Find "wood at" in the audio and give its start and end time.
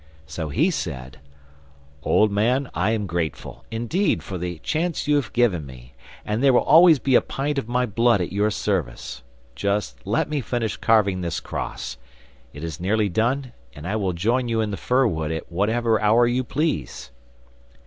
15.05-15.51